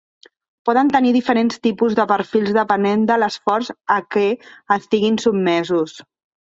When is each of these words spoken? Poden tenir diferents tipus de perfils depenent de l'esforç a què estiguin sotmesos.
Poden 0.69 0.87
tenir 0.95 1.11
diferents 1.17 1.59
tipus 1.67 1.97
de 2.01 2.07
perfils 2.13 2.57
depenent 2.57 3.07
de 3.13 3.21
l'esforç 3.25 3.73
a 3.99 4.01
què 4.17 4.27
estiguin 4.81 5.25
sotmesos. 5.29 6.01